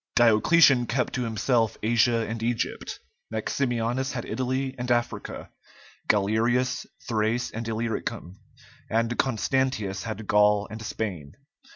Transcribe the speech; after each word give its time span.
Diocletian 0.15 0.87
kept 0.87 1.13
to 1.13 1.25
himself 1.25 1.77
Asia 1.83 2.27
and 2.27 2.41
Egypt; 2.41 2.99
Maximianus 3.29 4.13
had 4.13 4.25
Italy 4.25 4.73
and 4.79 4.89
Africa; 4.89 5.51
Galerius, 6.07 6.87
Thrace 7.07 7.51
and 7.51 7.67
Illyricum; 7.67 8.39
and 8.89 9.15
Constantius 9.19 10.01
had 10.01 10.25
Gaul 10.25 10.67
and 10.71 10.81
Spain. 10.81 11.35